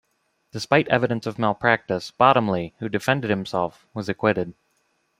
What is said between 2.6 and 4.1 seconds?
who defended himself, was